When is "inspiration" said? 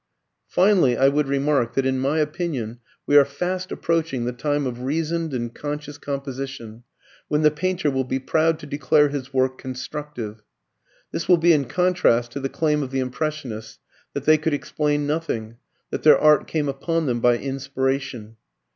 17.37-18.37